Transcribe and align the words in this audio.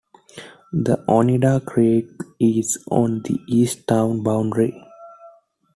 The 0.73 1.05
Oneida 1.07 1.59
Creek 1.63 2.07
is 2.39 2.83
on 2.89 3.21
the 3.21 3.39
east 3.47 3.87
town 3.87 4.23
boundary. 4.23 4.83